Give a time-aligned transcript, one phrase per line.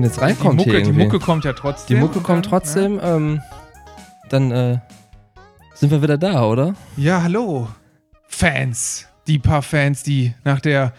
[0.00, 1.04] man jetzt reinkommt die hier Mucke, die irgendwie.
[1.04, 1.96] Mucke kommt ja trotzdem.
[1.96, 3.00] Die Mucke kommt dann, trotzdem.
[3.02, 3.40] Ähm,
[4.28, 4.78] dann äh,
[5.74, 6.74] sind wir wieder da, oder?
[6.96, 7.04] Ja.
[7.18, 7.68] ja, hallo.
[8.26, 9.06] Fans.
[9.26, 10.92] Die paar Fans, die nach der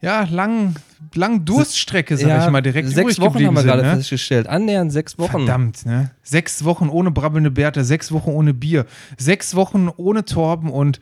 [0.00, 0.74] ja, langen,
[1.14, 3.96] langen Durststrecke, sag ich mal, direkt Sechs Wochen haben wir sind, gerade ne?
[3.96, 4.46] festgestellt.
[4.46, 5.30] Annähernd sechs Wochen.
[5.30, 6.10] Verdammt, ne?
[6.22, 8.84] Sechs Wochen ohne brabbelnde Bärte, sechs Wochen ohne Bier,
[9.16, 11.00] sechs Wochen ohne Torben und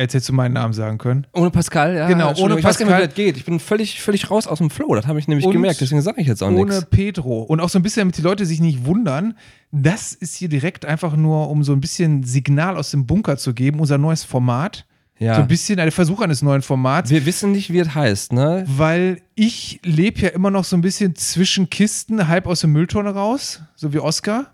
[0.00, 1.26] hättest du meinen Namen sagen können.
[1.32, 2.08] Ohne Pascal, ja.
[2.08, 3.06] Genau, ohne Ich weiß gar nicht, wie Pascal.
[3.06, 3.36] das geht.
[3.36, 4.94] Ich bin völlig, völlig raus aus dem Flow.
[4.94, 5.80] Das habe ich nämlich Und gemerkt.
[5.80, 6.86] Deswegen sage ich jetzt auch Ohne nichts.
[6.90, 7.42] Pedro.
[7.42, 9.34] Und auch so ein bisschen, damit die Leute sich nicht wundern,
[9.72, 13.54] das ist hier direkt einfach nur, um so ein bisschen Signal aus dem Bunker zu
[13.54, 14.86] geben, unser neues Format.
[15.18, 15.34] Ja.
[15.34, 17.10] So ein bisschen ein Versuch eines neuen Formats.
[17.10, 18.64] wir wissen nicht, wie es heißt, ne?
[18.66, 23.10] Weil ich lebe ja immer noch so ein bisschen zwischen Kisten, halb aus der Mülltonne
[23.10, 24.46] raus, so wie Oscar.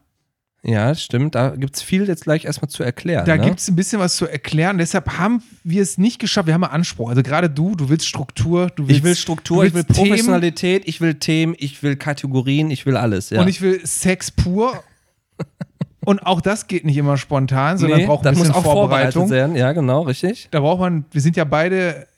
[0.63, 1.35] Ja, stimmt.
[1.35, 3.25] Da gibt es viel jetzt gleich erstmal zu erklären.
[3.25, 3.45] Da ne?
[3.45, 4.79] gibt es ein bisschen was zu erklären.
[4.79, 6.49] Deshalb haben wir es nicht geschafft.
[6.49, 7.09] Wir haben einen Anspruch.
[7.09, 10.09] Also gerade du, du willst Struktur, du willst Ich will Struktur, ich will willst Themen
[10.11, 13.31] Professionalität, ich will Themen, ich will Kategorien, ich will alles.
[13.31, 13.41] Ja.
[13.41, 14.83] und ich will Sex pur.
[16.05, 19.33] und auch das geht nicht immer spontan, sondern Nee, braucht ein das bisschen Vorbereitung.
[19.55, 20.49] Ja, genau, richtig.
[20.51, 22.09] Da braucht man, wir sind ja beide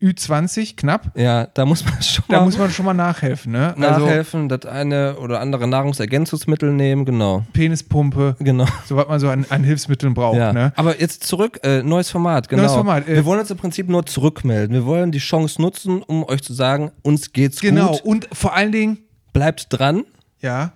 [0.00, 1.10] Ü20 knapp.
[1.18, 3.74] Ja, da muss man schon Da mal muss man schon mal nachhelfen, ne?
[3.76, 7.44] Also nachhelfen, das eine oder andere Nahrungsergänzungsmittel nehmen, genau.
[7.52, 8.66] Penispumpe, Genau.
[8.86, 10.52] so was man so an, an Hilfsmitteln braucht, Ja.
[10.52, 10.72] ne?
[10.76, 12.62] Aber jetzt zurück, äh, neues Format, genau.
[12.62, 14.72] Neues Format, äh, wir wollen uns im Prinzip nur zurückmelden.
[14.74, 17.92] Wir wollen die Chance nutzen, um euch zu sagen, uns geht's Genau.
[17.92, 18.00] gut.
[18.04, 18.98] Und vor allen Dingen,
[19.32, 20.04] Bleibt dran.
[20.40, 20.72] ja,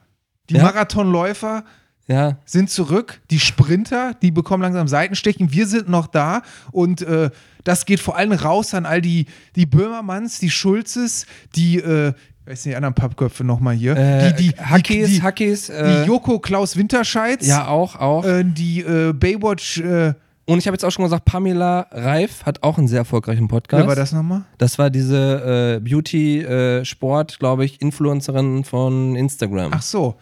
[0.51, 0.65] die Ja.
[0.65, 1.65] Marathonläufer
[2.13, 3.21] Ja, sind zurück.
[3.31, 5.53] Die Sprinter, die bekommen langsam Seitenstechen.
[5.53, 7.31] Wir sind noch da und äh,
[7.65, 12.09] das geht vor allem raus an all die, die Böhmermanns, die Schulzes, die, äh,
[12.45, 13.97] ich weiß nicht, die anderen Pappköpfe nochmal hier.
[13.97, 15.69] äh, die, die, Hackies, die, Hackies.
[15.69, 17.47] Äh, die Joko Klaus Winterscheids.
[17.47, 18.25] ja, auch, auch.
[18.25, 20.15] Äh, die äh, Baywatch, äh,
[20.45, 23.81] Und ich habe jetzt auch schon gesagt, Pamela Reif hat auch einen sehr erfolgreichen Podcast.
[23.81, 24.43] wer war das nochmal?
[24.59, 29.71] Das war diese äh, Beauty-Sport, glaube ich, Influencerin von Instagram.
[29.73, 30.17] Ach so.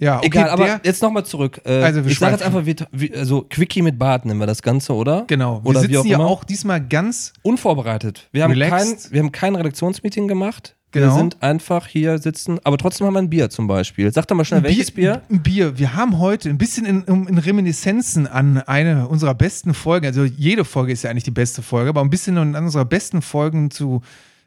[0.00, 1.60] Ja, okay, Egal, aber der, jetzt nochmal zurück.
[1.64, 4.62] Äh, Also, wir ich sage jetzt einfach, wie, also Quickie mit Bart nennen wir das
[4.62, 5.24] Ganze, oder?
[5.26, 5.62] genau.
[5.64, 6.26] Wir Oder sitzen auch hier immer.
[6.26, 8.28] auch diesmal ganz Unvorbereitet.
[8.32, 10.74] Wir haben, kein, wir haben kein Redaktionsmeeting gemacht.
[10.92, 11.16] Wir Genau.
[11.16, 14.10] sind einfach hier sitzen, aber trotzdem haben wir ein Bier zum Beispiel.
[14.10, 15.20] Sag doch mal schnell, welches Bier?
[15.30, 15.78] Ein Bier.
[15.78, 20.64] Wir haben heute ein bisschen in, in Reminiszenzen an eine unserer besten Folgen, also jede
[20.64, 24.00] Folge ist ja eigentlich die beste Folge, aber ein bisschen an unserer besten Folgen zu,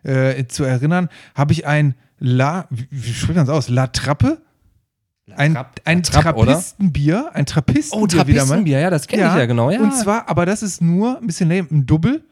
[0.04, 3.70] äh, zu erinnern, habe ich ein La, wie, wie spricht man das aus?
[3.70, 4.42] La Trappe?
[5.36, 6.54] Ein, Trapp- ein Trapp, oder?
[6.54, 8.08] Trappistenbier, ein Trappistenbier Oh.
[8.08, 9.70] Trappistenbier, ja, das kenne ich ja genau.
[9.70, 9.80] Ja.
[9.82, 12.24] Und zwar, aber das ist nur ein bisschen lame, ein Double.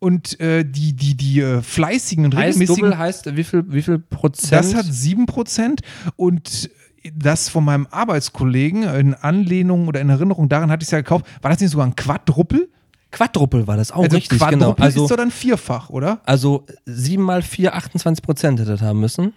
[0.00, 3.98] Und äh, die, die, die äh, fleißigen und regelmäßigen Double heißt wie viel, wie viel
[3.98, 4.52] Prozent?
[4.52, 5.80] das hat 7%
[6.16, 6.70] und
[7.14, 11.26] das von meinem Arbeitskollegen in Anlehnung oder in Erinnerung daran hatte ich es ja gekauft.
[11.42, 12.68] War das nicht sogar ein Quadruppel?
[13.10, 14.74] Quadruppel war das auch also richtig, Quadruppel genau.
[14.78, 16.20] Also, ist doch dann vierfach, oder?
[16.26, 19.32] also 7 mal 4, 28 Prozent hätte das haben müssen.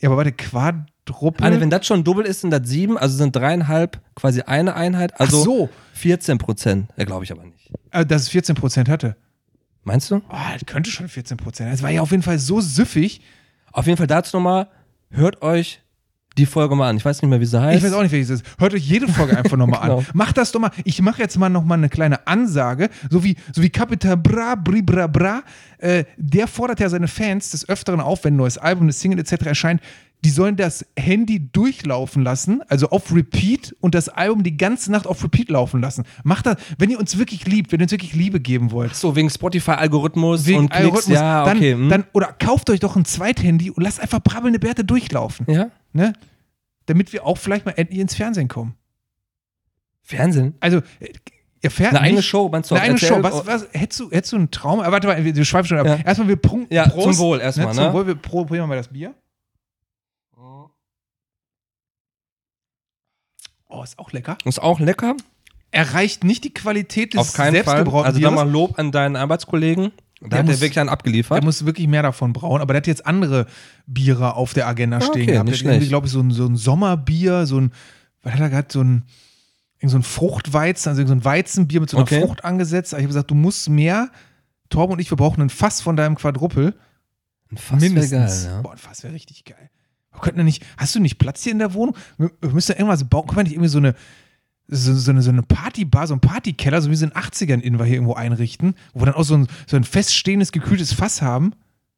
[0.00, 1.44] Ja, aber warte, Quadruppel.
[1.46, 5.18] Anne, wenn das schon Double ist, sind das 7, also sind dreieinhalb quasi eine Einheit,
[5.20, 6.88] also Ach so, 14 Prozent.
[6.96, 7.70] Ja, glaube ich aber nicht.
[7.90, 9.16] äh, dass es 14% hatte.
[9.84, 10.16] Meinst du?
[10.16, 11.70] Oh, das könnte schon 14%.
[11.70, 13.20] Das war ja auf jeden Fall so süffig.
[13.72, 14.68] Auf jeden Fall dazu nochmal,
[15.10, 15.80] hört euch
[16.38, 16.96] die Folge mal an.
[16.96, 17.78] Ich weiß nicht mehr, wie sie heißt.
[17.78, 18.46] Ich weiß auch nicht, welches es ist.
[18.60, 19.98] Hört euch jede Folge einfach nochmal Genau.
[19.98, 20.06] an.
[20.14, 20.70] Macht das doch mal.
[20.84, 22.88] Ich mache jetzt mal nochmal eine kleine Ansage.
[23.10, 25.42] So wie, so wie Capital Bra, Bri, Bra, Bra.
[25.78, 29.18] Äh, der fordert ja seine Fans des Öfteren auf, wenn ein neues Album, eine Single
[29.18, 29.46] etc.
[29.46, 29.80] erscheint.
[30.22, 35.06] Die sollen das Handy durchlaufen lassen, also auf Repeat und das Album die ganze Nacht
[35.06, 36.04] auf Repeat laufen lassen.
[36.24, 38.94] Macht das, wenn ihr uns wirklich liebt, wenn ihr uns wirklich Liebe geben wollt.
[38.94, 40.76] so, wegen Spotify-Algorithmus und Klicks.
[40.76, 41.72] Algorithmus, Ja, dann, okay.
[41.72, 41.88] hm.
[41.88, 45.46] dann, oder kauft euch doch ein Zweithandy und lasst einfach brabbelnde Bärte durchlaufen.
[45.48, 45.70] ja?
[45.92, 46.12] Ne?
[46.86, 48.74] Damit wir auch vielleicht mal endlich ins Fernsehen kommen.
[50.02, 50.54] Fernsehen?
[50.60, 51.12] Also, äh,
[51.62, 52.74] ihr fährt Eine eigene Show, meinst du?
[52.74, 52.98] Eine eigene?
[52.98, 53.22] Show.
[53.22, 54.80] Was, was, hättest, du, hättest du einen Traum?
[54.80, 55.86] Äh, warte mal, wir schweifen schon ab.
[55.86, 55.96] Ja.
[55.96, 57.92] Erstmal, wir prun- Ja, Prost, zum Wohl erstmal, Zum ne?
[57.92, 59.14] Wohl, wir pro- probieren mal das Bier.
[63.68, 64.36] Oh, ist auch lecker.
[64.44, 65.16] Ist auch lecker.
[65.70, 67.86] Erreicht nicht die Qualität des Auf keinen Fall.
[67.88, 68.34] Also da Bieres.
[68.34, 69.92] mal Lob an deinen Arbeitskollegen.
[70.20, 71.42] Da Der hat er wirklich einen Der abgeliefert.
[71.44, 73.46] muss wirklich mehr davon brauen, aber der hat jetzt andere
[73.86, 75.48] Biere auf der Agenda Ah, stehen okay, gehabt.
[75.48, 77.72] nicht Der hat glaube ich, so ein, so ein Sommerbier, so ein,
[78.22, 79.04] was hat er gerade, so ein,
[79.78, 82.20] irgend so ein Fruchtweizen, also so ein Weizenbier mit so einer Okay.
[82.20, 82.92] Frucht angesetzt.
[82.92, 84.10] Ich habe gesagt, du musst mehr.
[84.68, 86.74] Torben und ich, wir brauchen ein Fass von deinem Quadruppel.
[87.50, 88.44] Ein Fass wär Mindestens.
[88.44, 88.60] Geil, ja.
[88.60, 89.70] Boah, ein Fass wäre richtig geil.
[90.12, 91.96] Wir könnten ja nicht, hast du nicht Platz hier in der Wohnung?
[92.18, 93.26] Wir, wir müssen ja irgendwas bauen.
[93.26, 93.94] Können wir nicht irgendwie so eine,
[94.70, 97.60] so, so eine, so eine Partybar, so einen Partykeller, so wie sie in den 80ern
[97.60, 100.92] in wir hier irgendwo einrichten, wo wir dann auch so ein, so ein feststehendes, gekühltes
[100.92, 101.52] Fass haben?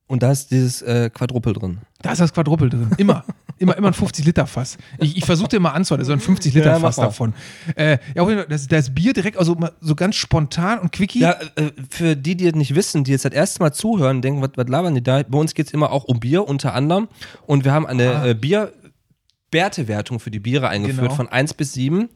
[0.08, 1.78] Und da ist dieses äh, Quadruppel drin.
[2.02, 2.90] Da ist das Quadruppel drin.
[2.98, 3.24] Immer.
[3.58, 4.76] Immer, immer ein 50-Liter-Fass.
[4.98, 7.32] Ich, ich versuchte immer anzuhalten, so ein 50-Liter-Fass Ja, davon.
[7.76, 11.20] Äh, ja, das, das Bier direkt, also so ganz spontan und quickie.
[11.20, 14.42] Ja, äh, für die, die es nicht wissen, die jetzt das erste Mal zuhören, denken,
[14.42, 15.22] was, was labern die da?
[15.22, 17.08] Bei uns geht es immer auch um Bier unter anderem.
[17.46, 18.26] Und wir haben eine Ah.
[18.26, 21.14] äh, Bier-Wertewertung für die Biere eingeführt Genau.
[21.14, 22.08] von 1 bis 7.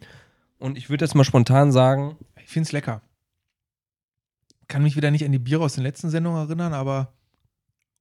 [0.59, 3.03] Und ich würde jetzt mal spontan sagen, Ich finde es lecker.
[4.69, 7.13] Kann mich wieder nicht an die Biere aus den letzten Sendungen erinnern, aber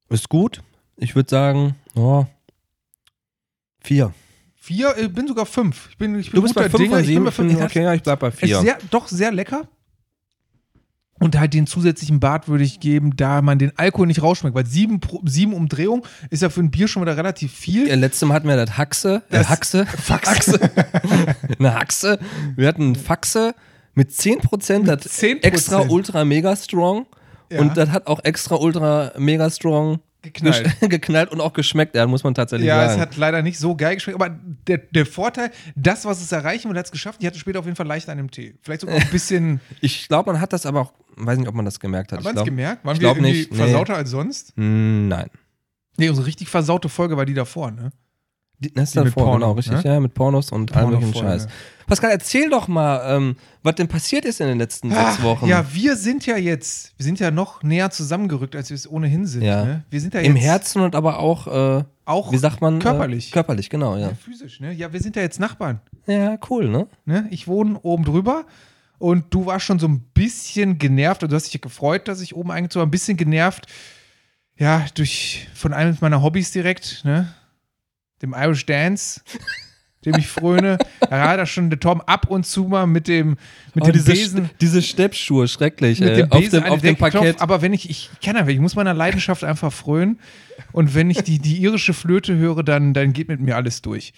[0.10, 0.64] ist gut.
[0.98, 2.26] Ich würde sagen, oh,
[3.82, 4.14] 4.
[4.56, 5.90] vier, äh, bin sogar fünf.
[5.90, 6.90] Ich bin, ich bin Du bist bei 5 Dinge.
[6.96, 7.24] von Ich bin 7.
[7.24, 7.62] bei Ich fünf.
[7.62, 8.62] okay, ja, ich bleib bei Es ist 4.
[8.62, 9.68] sehr, doch sehr lecker.
[11.18, 14.66] Und halt den zusätzlichen Bart würde ich geben, da man den Alkohol nicht rausschmeckt, weil
[14.66, 17.88] sieben, sieben Umdrehungen ist ja für ein Bier schon wieder relativ viel.
[17.88, 19.24] Ja, letztes Mal hatten wir das Haxe.
[19.30, 19.86] Äh, Das- Haxe.
[19.86, 20.60] Faxe.
[21.60, 22.20] Eine Haxe.
[22.58, 23.56] Wir hatten Faxe
[23.94, 25.44] mit 10%, das 10%.
[25.44, 27.06] extra ultra mega strong.
[27.50, 27.62] Ja.
[27.62, 30.80] Und das hat auch extra ultra mega strong Geknallt.
[30.90, 33.02] geknallt und auch geschmeckt, ja, muss man tatsächlich Ja, es sagen.
[33.02, 34.38] hat leider nicht so geil geschmeckt, aber
[34.68, 37.20] der, der Vorteil, das, was es erreichen will, hat es geschafft.
[37.22, 38.56] Ich hatte später auf jeden Fall leicht an dem Tee.
[38.62, 41.66] Vielleicht sogar ein bisschen, ich glaube, man hat das aber auch, weiß nicht, ob man
[41.66, 42.20] das gemerkt hat.
[42.20, 42.84] hat man es gemerkt?
[42.86, 43.58] Waren wir irgendwie nicht, nee.
[43.58, 44.54] versauter als sonst?
[44.58, 45.30] Hm, Nein.
[45.98, 47.92] Nee, unsere richtig versaute Folge war die davor, ne?
[48.60, 49.94] Die, das ist Die mit davor, Porno, genau, richtig, ne?
[49.94, 51.14] ja, mit Pornos und allem möglichen.
[51.16, 51.48] Scheiß.
[51.88, 55.46] Pascal, erzähl doch mal, ähm, was denn passiert ist in den letzten sechs Ah, Wochen.
[55.46, 59.28] Ja, wir sind ja jetzt, wir sind ja noch näher zusammengerückt, als wir es ohnehin
[59.28, 59.44] sind.
[59.44, 59.66] Ja.
[59.66, 59.86] Ne?
[59.90, 61.48] Wir sind ja Im Herzen und aber auch,
[61.80, 62.80] äh, auch wie sagt man?
[62.80, 63.30] körperlich.
[63.30, 64.08] Äh, körperlich, genau, ja.
[64.10, 64.72] Ja, physisch, ne?
[64.72, 65.80] Ja, wir sind ja jetzt Nachbarn.
[66.08, 66.88] Ja, cool, ne?
[67.06, 67.28] Ne?
[67.30, 68.46] Ich wohne oben drüber
[68.98, 72.36] und du warst schon so ein bisschen genervt und du hast dich gefreut, dass ich
[72.36, 72.88] oben eingezogen habe.
[72.90, 73.68] Ein bisschen genervt,
[74.58, 77.28] ja, durch von einem meiner Hobbys direkt, ne?
[78.22, 79.22] Dem Irish Dance,
[80.06, 80.78] dem ich fröne.
[81.10, 83.38] Da hat er schon der Tom ab und zu mal mit dem,
[83.76, 84.50] mit Oh, dem diese, Besen.
[84.60, 86.00] diese Steppschuhe, schrecklich.
[86.00, 86.16] Mit ey.
[86.18, 87.22] dem auf Besen dem, an auf dem Parkett.
[87.22, 90.20] klopft, aber wenn ich, ich kann einfach, ich muss meiner Leidenschaft einfach frönen
[90.72, 94.14] und wenn ich die, die irische Flöte höre, dann, dann geht mit mir alles durch.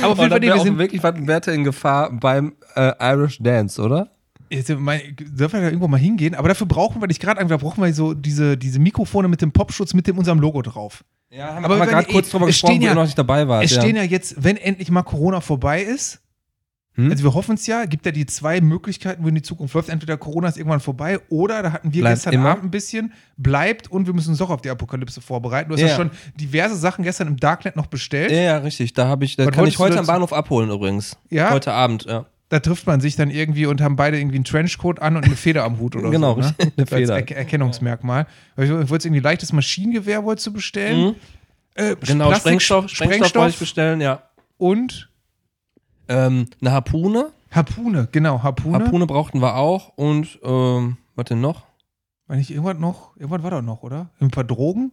[0.00, 3.82] Aber auf jeden Fall, wir sind, wirklich was Werte in Gefahr beim äh, Irish Dance,
[3.82, 4.10] oder?
[4.50, 6.34] Jetzt, mein, dürfen wir da irgendwo mal hingehen?
[6.34, 9.52] Aber dafür brauchen wir, dich gerade da brauchen wir so diese, diese Mikrofone mit dem
[9.52, 11.04] Popschutz, mit dem unserem Logo drauf.
[11.36, 13.18] Ja, haben Aber wir gerade kurz drüber es gesprochen, stehen wo ja- ihr noch nicht
[13.18, 13.64] dabei wart.
[13.64, 13.80] es ja.
[13.80, 16.20] stehen ja jetzt, wenn endlich mal Corona vorbei ist,
[16.96, 17.10] Hm?
[17.10, 19.88] also wir hoffen es ja, gibt ja die zwei Möglichkeiten, wo in die Zukunft läuft.
[19.88, 22.50] Entweder Corona ist irgendwann vorbei oder, da hatten wir Bleibt gestern immer.
[22.50, 25.70] Abend ein bisschen, bleibt und wir müssen uns doch auf die Apokalypse vorbereiten.
[25.70, 25.96] Du hast ja, Ja.
[25.96, 28.30] schon diverse Sachen gestern im Darknet noch bestellt.
[28.30, 28.92] ja, ja, richtig.
[28.92, 30.06] Da habe ich, da Was kann ich du heute am?
[30.06, 31.16] Bahnhof abholen übrigens.
[31.30, 31.50] Ja?
[31.50, 32.26] Heute Abend, ja.
[32.54, 35.34] Da trifft man sich dann irgendwie und haben beide irgendwie einen Trenchcoat an und eine
[35.34, 36.40] Feder am Hut oder Genau, so.
[36.40, 36.46] Ne?
[36.46, 37.14] richtig, eine Als Feder.
[37.30, 38.28] er Erkennungsmerkmal.
[38.56, 41.06] Ich wollte irgendwie leichtes Maschinengewehr wolltest du bestellen.
[41.08, 41.14] Mhm.
[41.74, 44.22] Äh, Genau, Plastik- Sprengstoff, Sprengstoff wollte ich bestellen, ja.
[44.56, 45.10] und
[46.06, 47.32] Ähm, eine Harpune.
[47.50, 48.78] Harpune, genau, Harpune.
[48.78, 51.64] Harpune brauchten wir auch und, ähm, was denn noch?
[52.28, 53.16] War nicht irgendwas noch?
[53.16, 54.10] Irgendwas war da noch, oder?
[54.20, 54.92] Ein paar Drogen?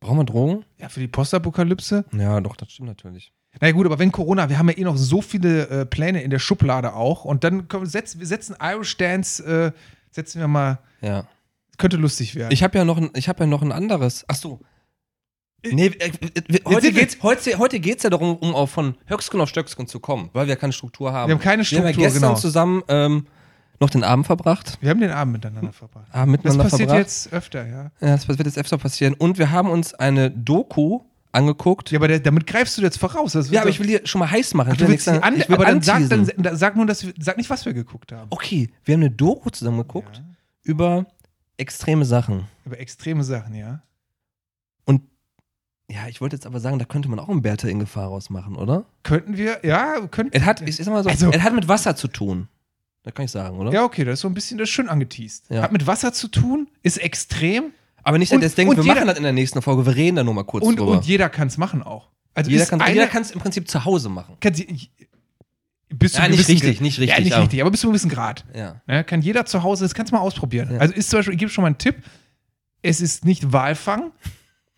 [0.00, 0.64] Brauchen wir Drogen?
[0.78, 2.04] Ja, für die Postapokalypse.
[2.12, 3.32] Ja, doch, das stimmt natürlich.
[3.60, 6.22] Na ja, gut, aber wenn Corona, wir haben ja eh noch so viele äh, Pläne
[6.22, 9.72] in der Schublade auch und dann können, wir setzen, wir setzen Irish Dance, äh,
[10.12, 11.24] setzen wir mal, Ja.
[11.78, 12.52] könnte lustig werden.
[12.52, 14.24] Ich habe ja noch ein, ich habe ja noch ein anderes.
[14.28, 14.60] Ach so.
[15.64, 18.94] Nee, äh, äh, äh, heute wir- geht's, heute, heute geht's ja darum, um auch von
[19.06, 21.28] Höchsken auf Stöcksken zu kommen, weil wir keine Struktur haben.
[21.28, 22.34] wir haben keine Wir Struktur, haben ja gestern genau.
[22.36, 23.26] zusammen ähm,
[23.78, 24.78] noch den Abend verbracht.
[24.80, 26.06] Wir haben den Abend miteinander verbracht.
[26.12, 27.06] Abend Das miteinander passiert verbracht.
[27.08, 27.82] jetzt öfter, ja.
[28.00, 29.14] Ja, das wird jetzt öfter passieren.
[29.14, 31.00] Und wir haben uns eine Doku
[31.32, 31.90] angeguckt.
[31.90, 33.34] Ja, aber der, damit greifst du jetzt voraus.
[33.50, 34.72] Ja, aber ich will dir schon mal heiß machen.
[34.74, 37.04] Du will willst die an, ich will aber dann sag, dann da- sag nur, dass
[37.06, 38.26] wir, sag nicht, was wir geguckt haben.
[38.30, 40.24] Okay, wir haben eine Doku zusammen geguckt Ja.
[40.62, 41.06] über
[41.56, 42.44] extreme Sachen.
[42.64, 43.82] Über extreme Sachen, ja.
[44.84, 45.02] Und
[45.90, 48.56] ja, ich wollte jetzt aber sagen, da könnte man auch einen Bertha in Gefahr rausmachen,
[48.56, 48.84] oder?
[49.02, 50.36] Könnten wir, ja, könnten.
[50.36, 52.48] Es hat, ich sag mal so, Also- es hat mit Wasser zu tun.
[53.02, 53.72] Das kann ich sagen, oder?
[53.72, 55.46] Ja, okay, das ist so ein bisschen, das ist schön angeteased.
[55.48, 55.62] Ja.
[55.62, 57.72] Hat mit Wasser zu tun, ist extrem
[58.02, 59.94] Aber nicht, dass Und- ihr und wir jeder- machen das in der nächsten Folge, wir
[59.94, 60.92] reden da nur mal kurz und, drüber.
[60.92, 62.08] und jeder kann es machen auch.
[62.34, 64.36] Also jeder kann es im Prinzip zu Hause machen.
[64.40, 64.90] kann sie,
[65.92, 67.92] bis Ja, nicht richtig, Grad- nicht richtig, Ja, nicht aber- richtig, aber bis zu einem
[67.94, 68.44] gewissen Grad.
[68.54, 68.80] Ja.
[68.86, 70.72] Ne, kann jeder zu Hause, das kannst du mal ausprobieren.
[70.72, 70.78] Ja.
[70.78, 71.96] Also ist zum Beispiel, ich gebe schon mal einen Tipp,
[72.82, 74.12] es ist nicht Walfang.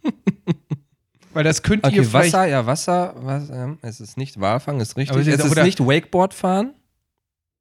[1.35, 2.33] Weil das könnt ihr Okay, vielleicht.
[2.35, 5.13] Wasser, ja, Wasser, Wasser ja, es ist nicht Walfang, ist richtig.
[5.13, 6.75] Aber es ist ist nicht Wakeboard fahren.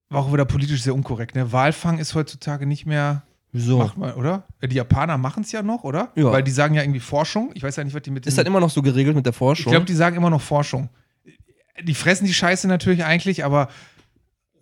[0.09, 1.35] War auch wieder politisch sehr unkorrekt.
[1.35, 1.51] Ne?
[1.53, 3.23] Walfang ist heutzutage nicht mehr.
[3.51, 3.79] Wieso?
[3.79, 4.43] Macht man, oder?
[4.63, 6.11] Die Japaner machen es ja noch, oder?
[6.15, 6.31] Ja.
[6.31, 7.51] Weil die sagen ja irgendwie Forschung.
[7.53, 9.31] Ich weiß ja nicht, was die mit Ist das immer noch so geregelt mit der
[9.31, 9.71] Ich Forschung?
[9.71, 10.89] glaube, die sagen immer noch Forschung.
[11.83, 13.67] Die fressen die Scheiße natürlich eigentlich, aber.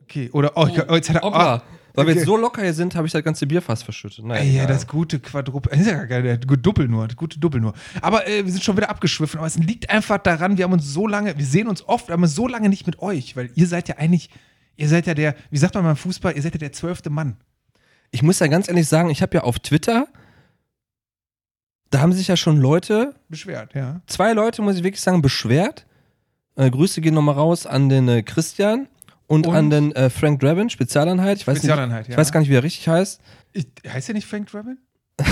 [0.04, 0.54] Okay, oder.
[0.56, 1.22] Oh, oh, jetzt hat er.
[1.22, 1.64] Hoppla.
[1.96, 4.24] Weil wir jetzt so locker hier sind, habe ich das ganze Bier fast verschüttet.
[4.24, 5.72] Naja, Ey, ja, das gute Quadruppel.
[5.72, 7.74] Das ist ja geil, der Doppel nur, das gute Doppel nur.
[8.02, 9.38] Aber äh, wir sind schon wieder abgeschwiffen.
[9.40, 12.28] Aber es liegt einfach daran, wir haben uns so lange, wir sehen uns oft, aber
[12.28, 14.30] so lange nicht mit euch, weil ihr seid ja eigentlich,
[14.78, 17.38] ihr seid ja der, wie sagt man beim Fußball, ihr seid ja der zwölfte Mann.
[18.12, 20.08] Ich muss ja ganz ehrlich sagen, ich habe ja auf Twitter
[21.90, 24.02] da haben sich ja schon Leute, Beschwert, ja.
[24.08, 25.86] zwei Leute, muss ich wirklich sagen, beschwert.
[26.56, 28.88] Äh, Grüße gehen nochmal raus an den äh, Christian
[29.28, 29.56] und, Und?
[29.56, 31.38] an den äh, Frank Drabin, Spezialeinheit.
[31.38, 32.14] Ich weiß, Spezialeinheit, nicht, ja.
[32.14, 33.22] ich weiß gar nicht, wie er richtig heißt.
[33.54, 34.78] Ich, heißt der nicht Frank Drabin?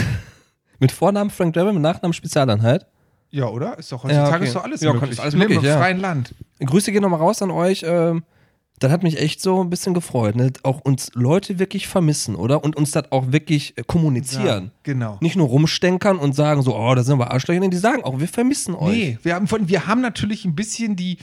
[0.79, 2.86] Mit Vornamen Frank Drabin, mit Nachnamen Spezialeinheit.
[3.31, 3.79] Ja, oder?
[3.79, 4.46] Ist doch heutzutage Ja, okay.
[4.46, 5.12] ist doch alles Ja, möglich.
[5.12, 5.79] ist alles Wir leben möglich, im ja.
[5.79, 6.36] freien Land.
[6.60, 7.84] Grüße gehen nochmal raus an euch.
[7.84, 8.24] Ähm,
[8.79, 10.36] das hat mich echt so ein bisschen gefreut.
[10.36, 10.53] Ne?
[10.63, 12.63] Auch uns Leute wirklich vermissen, oder?
[12.63, 14.65] Und uns das auch wirklich äh, kommunizieren.
[14.65, 15.17] Ja, genau.
[15.19, 17.60] Nicht nur rumstenkern und sagen so, oh, da sind wir Arschlöcher.
[17.60, 18.96] Nee, die sagen auch, wir vermissen euch.
[18.96, 21.17] Nee, wir haben, von, wir haben natürlich ein bisschen die,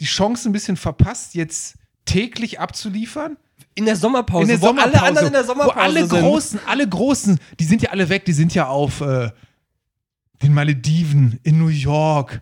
[0.00, 1.76] die Chance ein bisschen verpasst, jetzt
[2.06, 3.36] täglich abzuliefern.
[3.74, 6.20] In der Sommerpause, in der wo Sommerpause, alle anderen in der Sommerpause wo alle sind.
[6.20, 9.30] großen, alle großen, die sind ja alle weg, die sind ja auf äh,
[10.42, 12.40] den Malediven, in New York.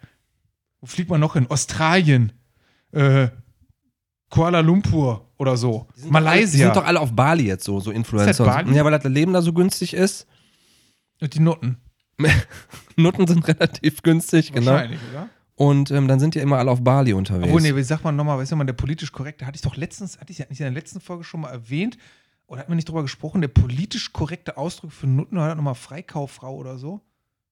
[0.80, 1.46] Wo fliegt man noch hin?
[1.48, 2.32] Australien,
[2.92, 3.28] äh,
[4.30, 5.86] Kuala Lumpur oder so.
[5.96, 6.66] Die sind alle- Die Malaysia.
[6.66, 8.30] sind doch alle auf Bali jetzt so, so Influencer.
[8.30, 8.74] Ist das Bali?
[8.74, 10.26] Ja, weil das Leben da so günstig ist.
[11.20, 11.78] Und die Nutten.
[12.96, 14.72] Nutten sind relativ günstig, genau.
[14.72, 15.28] Wahrscheinlich, oder?
[15.54, 17.46] Und ähm, dann sind die immer alle auf Bali unterwegs.
[17.46, 19.76] Obwohl, nee, wie sagt man nochmal, weißt du mal, der politisch korrekte, hatte ich doch
[19.76, 21.96] letztens, hatte ich ja nicht in der letzten Folge schon mal erwähnt,
[22.46, 26.54] oder hat man nicht drüber gesprochen, der politisch korrekte Ausdruck für Nutten war nochmal Freikauffrau
[26.54, 27.00] oder so?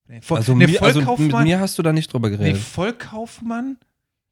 [0.06, 2.60] Nee, Voll, also, nee, mir, also mit mir hast du da nicht drüber nee, geredet.
[2.60, 3.78] Vollkaufmann,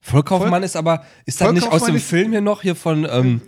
[0.02, 3.40] Vollkaufmann Voll- ist aber, ist das nicht aus dem Film hier noch, hier von ähm,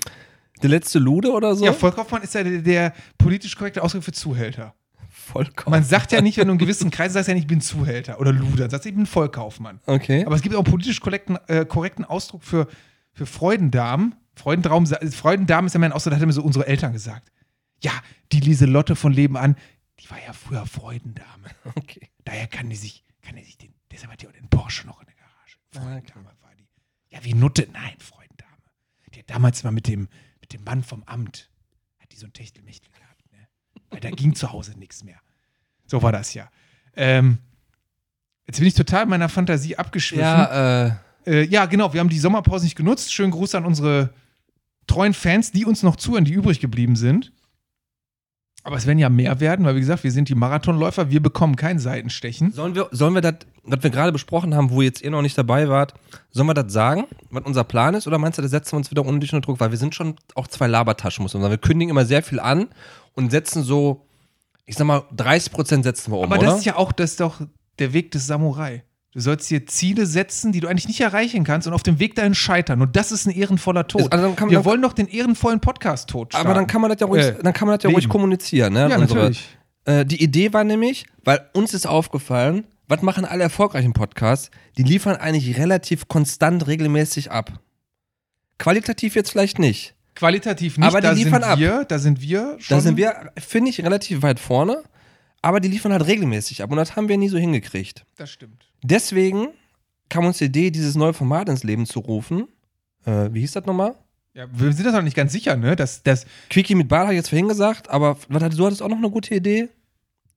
[0.63, 1.65] Der letzte Lude oder so?
[1.65, 4.75] ja, Vollkaufmann ist ja der, der politisch korrekte Ausdruck für Zuhälter.
[5.11, 5.81] Vollkaufmann.
[5.81, 8.21] Man sagt ja nicht, wenn du in gewissen Kreisen sagst, ja nicht, ich bin Zuhälter
[8.21, 9.81] oder Luder, sagst du, ich bin Vollkaufmann.
[9.87, 10.25] Okay.
[10.25, 12.69] Aber es gibt auch einen politisch korrekten, äh, korrekten Ausdruck für,
[13.13, 14.15] für Freudendamen.
[14.37, 17.31] Freudentraum, Freudendamen ist ja mein Ausdruck, das hat mir so unsere Eltern gesagt.
[17.83, 17.93] Ja,
[18.33, 19.57] die Lieselotte von Leben an,
[20.01, 21.49] die war ja früher Freudendame.
[21.75, 22.09] okay.
[22.25, 25.01] Daher kann die sich, kann die sich den, deshalb hat die auch den Porsche noch
[25.01, 25.57] in der Garage.
[25.77, 26.31] Ah, Freudendame.
[27.15, 28.51] Ja, wie Nutte, nein, Freudendame.
[29.15, 30.09] Die hat damals mal mit dem,
[30.41, 31.49] mit dem Mann vom Amt,
[32.01, 33.47] hat die so ein Techtelmechtel gehabt, ne?
[33.91, 35.21] Weil da ging zu Hause nichts mehr.
[35.87, 36.51] So war das ja.
[36.97, 37.39] Ähm,
[38.47, 40.25] jetzt bin ich total meiner Fantasie abgeschwiffen.
[40.25, 40.93] Ja, äh,
[41.27, 43.13] Äh, ja, genau, wir haben die Sommerpause nicht genutzt.
[43.15, 44.13] Schönen Gruß an unsere
[44.87, 47.33] treuen Fans, die uns noch zuhören, die übrig geblieben sind.
[48.67, 51.55] Aber es werden ja mehr werden, weil wie gesagt, wir sind die Marathonläufer, wir bekommen
[51.55, 52.51] kein Seitenstechen.
[52.51, 55.37] sollen wir, sollen wir das, was wir gerade besprochen haben, wo jetzt ihr noch nicht
[55.37, 55.93] dabei wart,
[56.31, 58.07] sollen wir das sagen, was unser Plan ist?
[58.07, 59.61] Oder meinst du, da setzen wir uns wieder unnötig unter Druck?
[59.61, 61.53] Weil wir sind schon auch zwei Labertaschen, muss man sagen.
[61.53, 62.69] Wir kündigen immer sehr viel an
[63.13, 64.07] und setzen so,
[64.65, 66.47] ich sag mal, 30 Prozent setzen wir um, Aber oder?
[66.47, 67.43] das ist ja auch das ist doch
[67.79, 68.83] der Weg des Samurai.
[69.15, 72.17] Du sollst dir Ziele setzen, die du eigentlich nicht erreichen kannst und auf dem Weg
[72.17, 72.83] dahin scheitern.
[72.83, 74.13] Und das ist ein ehrenvoller Tod.
[74.13, 76.35] Also dann kann man- wir wollen doch den ehrenvollen Podcast-Tod.
[76.35, 78.73] Aber dann kann man das ja ruhig, Äh, dann kann man das ja ruhig kommunizieren,
[78.73, 78.89] ne?
[78.91, 79.57] Ja, Unsere- natürlich.
[79.85, 84.51] Äh, die Idee war nämlich, weil uns ist aufgefallen, was machen alle erfolgreichen Podcasts?
[84.79, 87.53] Die liefern eigentlich relativ konstant regelmäßig ab.
[88.59, 89.95] Qualitativ jetzt vielleicht nicht.
[90.15, 91.59] Qualitativ nicht, Aber die da liefern sind ab.
[91.59, 92.77] wir, da sind wir schon.
[92.77, 94.83] Da sind wir, finde ich, relativ weit vorne,
[95.45, 98.05] aber die liefern halt regelmäßig ab und das haben wir nie so hingekriegt.
[98.17, 98.65] Das stimmt.
[98.83, 99.49] Deswegen
[100.09, 102.49] kam uns die Idee, dieses neue Format ins Leben zu rufen.
[103.05, 103.95] Äh, wie hieß das nochmal?
[104.33, 105.77] Ja, wir sind uns noch nicht ganz sicher, ne?
[105.77, 108.97] Dass das Quickie mit Ball habe ich jetzt vorhin gesagt, aber du hattest auch noch
[108.97, 109.69] eine gute Idee.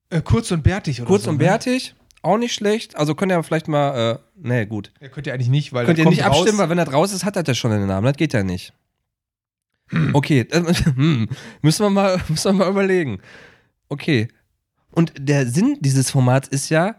[0.10, 1.30] äh, kurz und bärtig oder Kurz so.
[1.32, 1.46] und ne?
[1.46, 2.98] bärtig, auch nicht schlecht.
[2.98, 4.92] Also könnt ihr vielleicht mal, äh, nee, gut.
[5.02, 6.38] Ja, könnt ihr eigentlich nicht, weil Könnt das ihr nicht raus.
[6.40, 8.06] abstimmen, weil wenn das raus ist, hat das ja schon den Namen.
[8.06, 8.74] Das geht ja nicht.
[10.14, 10.46] Okay,
[10.96, 11.30] hm,
[11.62, 13.20] müssen, wir mal, müssen wir mal überlegen.
[13.88, 14.28] Okay.
[14.92, 16.96] Und der Sinn dieses Formats ist ja,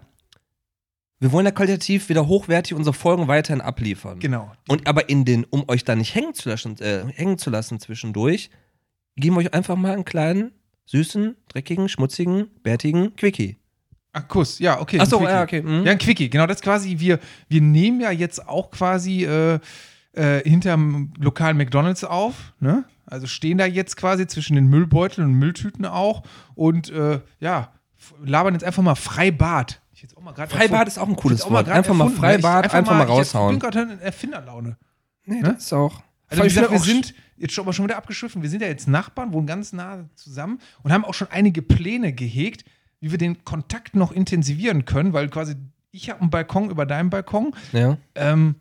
[1.21, 4.21] wir wollen ja qualitativ wieder hochwertig unsere Folgen weiterhin abliefern.
[4.21, 4.52] Genau.
[4.68, 7.80] Und aber in den, um euch da nicht hängen zu lassen, äh, hängen zu lassen
[7.80, 8.50] zwischendurch,
[9.16, 10.52] geben wir euch einfach mal einen kleinen,
[10.87, 13.57] süßen, dreckigen, schmutzigen, bärtigen Quickie.
[14.12, 15.00] Ach, Kuss, ja, okay.
[15.00, 15.61] Achso, ja, okay.
[15.61, 15.85] mhm.
[15.85, 17.18] Ja, ein Quickie, genau das quasi, wir,
[17.49, 19.59] wir nehmen ja jetzt auch quasi äh,
[20.12, 22.85] äh, hinterm lokalen McDonalds auf, ne?
[23.07, 26.23] Also stehen da jetzt quasi zwischen den Müllbeuteln und Mülltüten auch
[26.54, 27.73] und äh, ja,
[28.24, 29.80] labern jetzt einfach mal Freibad.
[29.92, 31.68] Ich jetzt auch mal grad Freibad erfunden- ist auch ein ich cooles auch mal Wort.
[31.68, 32.08] Einfach mal?
[32.08, 33.58] Ich- Freibad, einfach mal Ich raushauen.
[33.58, 34.76] bin gerade in Erfinderlaune.
[35.24, 35.54] Nee, Ne?
[35.54, 36.02] das ist auch.
[36.28, 38.42] Also wie gesagt, wir sind jetzt schon mal schon wieder abgeschwiffen.
[38.42, 42.12] Wir sind ja jetzt Nachbarn, wohnen ganz nah zusammen und haben auch schon einige Pläne
[42.12, 42.64] gehegt,
[43.00, 45.54] wie wir den Kontakt noch intensivieren können, weil quasi
[45.90, 47.54] ich habe einen Balkon über deinem Balkon.
[47.72, 47.96] Ja.
[48.14, 48.56] Ähm,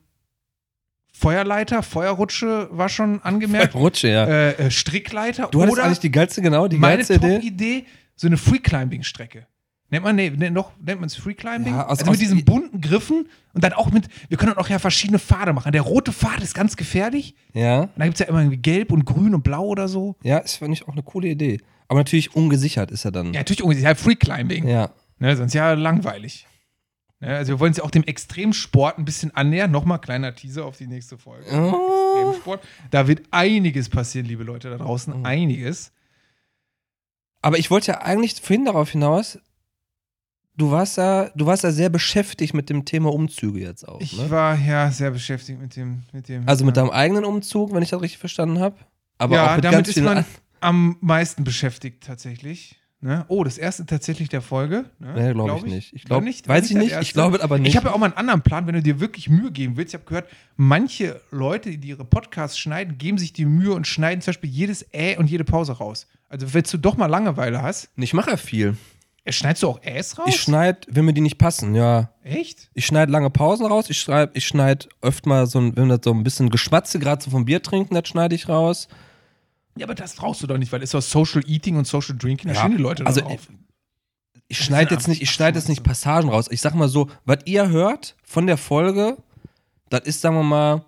[1.11, 3.73] Feuerleiter, Feuerrutsche war schon angemerkt.
[3.73, 4.25] Rutsche, ja.
[4.25, 7.33] äh, äh, Strickleiter Du hattest eigentlich die geilste, genau, die meine geilste Idee.
[7.35, 7.85] Top-Idee,
[8.17, 9.47] so eine Free-Climbing-Strecke.
[9.89, 11.73] Nennt man, nee, noch, nennt man es Free-Climbing?
[11.73, 14.79] Ja, aus- also mit diesen bunten Griffen und dann auch mit, wir können auch ja
[14.79, 15.71] verschiedene Pfade machen.
[15.71, 17.35] Der rote Pfad ist ganz gefährlich.
[17.53, 17.83] Ja.
[17.83, 20.17] Und da gibt es ja immer irgendwie gelb und grün und blau oder so.
[20.23, 21.61] Ja, ist, finde ich, auch eine coole Idee.
[21.87, 23.27] Aber natürlich ungesichert ist er dann.
[23.27, 24.67] Ja, natürlich ja, Free Climbing.
[24.67, 24.89] Ja.
[25.19, 26.45] Ne, sonst ja langweilig.
[27.21, 29.71] Ne, also wir wollen uns ja auch dem Extremsport ein bisschen annähern.
[29.71, 31.45] Nochmal kleiner Teaser auf die nächste Folge.
[31.49, 32.13] Oh.
[32.17, 32.61] Extremsport.
[32.91, 35.17] Da wird einiges passieren, liebe Leute da draußen.
[35.19, 35.25] Mhm.
[35.25, 35.93] Einiges.
[37.41, 39.39] Aber ich wollte ja eigentlich vorhin darauf hinaus,
[40.55, 44.01] du warst ja, du warst ja sehr beschäftigt mit dem Thema Umzüge jetzt auch.
[44.01, 44.29] Ich Ne?
[44.29, 46.03] war ja sehr beschäftigt mit dem.
[46.11, 46.83] Mit dem Also mit ja.
[46.83, 48.75] deinem eigenen Umzug, wenn ich das richtig verstanden habe.
[49.19, 50.25] Aber ja, auch mit damit ganz ist man an-
[50.59, 52.79] am meisten beschäftigt tatsächlich.
[52.99, 53.25] Ne?
[53.27, 54.85] Oh, das erste tatsächlich der Folge.
[54.97, 55.13] Ne?
[55.15, 55.93] Nee, glaube Glaub ich nicht.
[55.93, 56.91] Ich glaube, nicht- weiß ich nicht.
[56.91, 57.03] erste?
[57.03, 57.69] Ich glaube aber nicht.
[57.69, 59.93] Ich habe ja auch mal einen anderen Plan, wenn du dir wirklich Mühe geben willst.
[59.93, 64.21] Ich habe gehört, manche Leute, die ihre Podcasts schneiden, geben sich die Mühe und schneiden
[64.21, 66.07] zum Beispiel jedes Äh und jede Pause raus.
[66.27, 68.75] Also, wenn du doch mal Langeweile hast, ich mache ja viel.
[69.25, 70.25] äh, schneidest du auch Äs raus?
[70.29, 72.09] Ich schneide, wenn mir die nicht passen, ja.
[72.23, 72.69] Echt?
[72.73, 73.89] Ich schneide lange Pausen raus.
[73.89, 77.23] Ich schreibe, ich schneide öfter mal so ein, wenn das so ein bisschen Geschwatze, gerade
[77.23, 78.87] so vom Bier trinken, das schneide ich raus.
[79.77, 82.15] Ja, aber das brauchst du doch nicht, weil es ist doch Social Eating und Social
[82.17, 82.49] Drinking.
[82.49, 83.47] Da Ja, stehen die Leute also drauf.
[84.49, 86.47] Ich schneide jetzt nicht, ich schneide jetzt nicht Passagen raus.
[86.49, 89.17] Ich sag mal so, was ihr hört von der Folge,
[89.89, 90.85] das ist, sagen wir mal,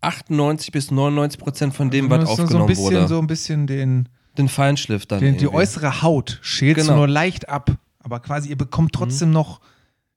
[0.00, 3.08] 98 bis 99 Prozent von dem, was musst nur aufgenommen so ein bisschen, wurde.
[3.08, 4.08] so ein bisschen den,
[4.38, 5.20] Den Feinschliff dann.
[5.20, 6.92] den, die äußere Haut schälst Genau.
[6.92, 7.70] du nur leicht ab.
[8.00, 8.98] Aber quasi, ihr bekommt Mhm.
[8.98, 9.60] trotzdem noch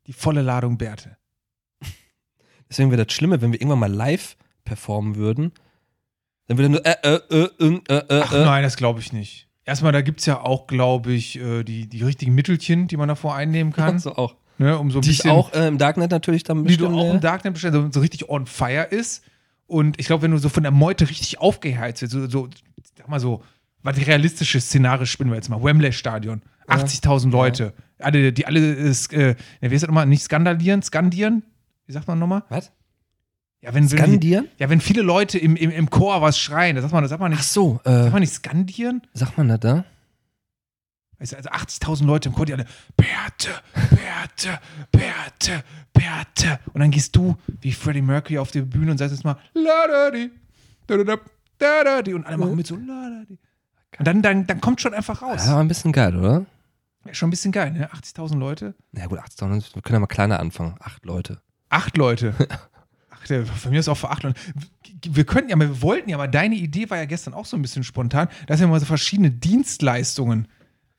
[0.07, 1.17] die volle Ladung Bärte.
[2.69, 5.51] Deswegen wäre das Schlimme, wenn wir irgendwann mal live performen würden.
[6.49, 8.43] Dann würde nur äh, äh, äh, äh, äh, äh, Ach äh.
[8.43, 9.47] nein, das glaube ich nicht.
[9.65, 13.07] Erstmal, da gibt es ja auch, glaube ich, äh, die, die richtigen Mittelchen, die man
[13.07, 13.99] davor einnehmen kann.
[13.99, 14.35] So auch.
[14.57, 16.99] ne, um so ein Die bisschen, auch äh, im Darknet natürlich dann die du bestimmt,
[16.99, 19.23] auch im Darknet bestellst, so, so richtig on fire ist.
[19.67, 22.49] Und ich glaube, wenn du so von der Meute richtig aufgeheizt wirst, so, so
[22.97, 23.43] sag mal so,
[23.83, 26.75] was die realistische Szenario spinnen wir jetzt mal, Wembley-Stadion, Ja.
[26.77, 31.43] 80.000 Leute, alle, die alle, äh, wie heißt das nochmal, nicht skandalieren, skandieren?
[31.85, 32.41] Wie sagt man nochmal?
[32.49, 32.71] Was?
[33.61, 34.47] Ja, wenn, wenn, Skandieren?
[34.57, 37.19] ja, wenn viele Leute im, im, im Chor was schreien, das sagt man, das sagt
[37.19, 39.01] man Ach nicht, so, äh, sagt man nicht skandieren?
[39.13, 39.85] sagt man das da?
[41.19, 43.49] Also also 80.000 Leute im Chor, die alle Bärte,
[43.89, 44.59] Bärte,
[44.91, 46.59] Bärte, Bärte.
[46.73, 49.87] Und dann gehst du wie Freddie Mercury auf die Bühne und sagst jetzt mal la
[49.87, 50.31] da di,
[50.87, 51.17] da da da,
[51.57, 52.13] da da di.
[52.13, 53.37] Und alle machen mit so la da di.
[53.97, 55.45] Und dann, dann, dann kommt schon einfach raus.
[55.45, 56.45] Ja, ein bisschen geil, oder?
[57.05, 57.89] Ja, schon ein bisschen geil, ne?
[57.91, 58.73] 80.000 Leute.
[58.93, 60.75] Na gut, 80.000, wir können ja mal kleiner anfangen.
[60.79, 61.41] Acht Leute.
[61.67, 62.33] Acht Leute.
[63.21, 64.39] Ach, der, von mir ist auch für acht Leute.
[65.09, 67.55] Wir könnten ja mal, wir wollten ja mal, deine Idee war ja gestern auch so
[67.57, 70.47] ein bisschen spontan, dass wir mal so verschiedene Dienstleistungen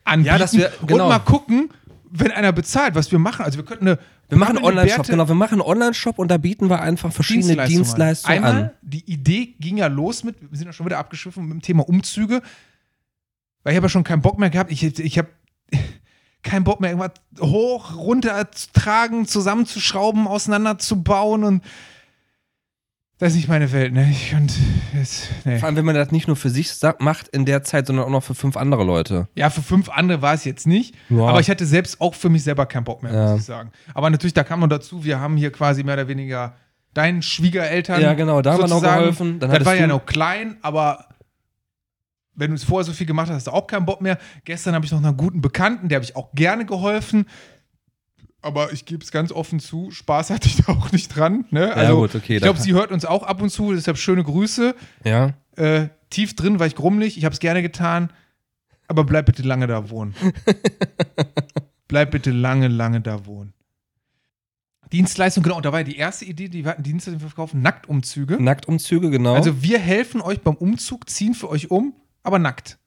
[0.04, 1.04] anbieten Ja, dass wir- genau.
[1.04, 1.70] und mal gucken,
[2.12, 3.44] wenn einer bezahlt, was wir machen.
[3.44, 5.28] Also wir könnten eine Wir machen einen eine Online-Shop, genau.
[5.28, 8.70] Wir machen einen Online-Shop und da bieten wir einfach verschiedene Dienstleistungen, Einmal, an.
[8.82, 11.88] die Idee ging ja los mit, wir sind ja schon wieder abgeschwiffen mit dem Thema
[11.88, 12.42] Umzüge,
[13.62, 14.72] weil ich habe ja schon keinen Bock mehr gehabt.
[14.72, 15.28] Ich, ich habe
[16.42, 21.62] keinen Bock mehr, irgendwas hoch, runter zu tragen, zusammenzuschrauben, auseinanderzubauen und
[23.20, 24.08] das ist nicht meine Welt, ne?
[24.10, 24.52] Ich und
[24.94, 25.58] jetzt, nee.
[25.58, 28.10] Vor allem, wenn man das nicht nur für sich macht in der Zeit, sondern auch
[28.10, 29.28] noch für fünf andere Leute.
[29.36, 30.94] Ja, für fünf andere war es jetzt nicht.
[31.10, 31.26] Ja.
[31.26, 33.30] Aber ich hatte selbst auch für mich selber keinen Bock mehr, Ja.
[33.32, 33.70] muss ich sagen.
[33.94, 36.54] Aber natürlich, da kam noch dazu, wir haben hier quasi mehr oder weniger
[36.94, 38.00] deinen Schwiegereltern.
[38.00, 39.38] Ja, genau, da haben wir noch geholfen.
[39.38, 41.06] Dann das war ja noch klein, aber
[42.34, 44.18] wenn du es vorher so viel gemacht hast, hast du auch keinen Bock mehr.
[44.44, 47.26] Gestern habe ich noch einen guten Bekannten, der habe ich auch gerne geholfen.
[48.42, 51.44] Aber ich gebe es ganz offen zu, Spaß hatte ich da auch nicht dran.
[51.50, 51.74] Ne?
[51.74, 54.74] Also, gut, okay, ich glaube, sie hört uns auch ab und zu, deshalb schöne Grüße.
[55.04, 55.34] Ja.
[55.56, 58.12] Äh, tief drin war ich grummelig, ich habe es gerne getan,
[58.88, 60.14] aber bleib bitte lange da wohnen.
[61.88, 63.52] bleib bitte lange, lange da wohnen.
[64.92, 68.42] Dienstleistung, genau, und da war ja die erste Idee, die wir hatten Dienstleistung verkaufen, Nacktumzüge.
[68.42, 69.34] Nacktumzüge, genau.
[69.34, 72.79] Also wir helfen euch beim Umzug, ziehen für euch um, aber nackt.